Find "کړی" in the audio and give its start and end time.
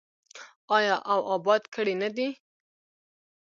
1.73-1.93